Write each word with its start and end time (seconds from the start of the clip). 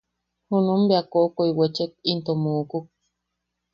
Junum 0.47 0.81
bea 0.89 1.01
koʼokoe 1.11 1.51
wechek 1.57 1.91
into 2.11 2.31
muukuk. 2.41 2.85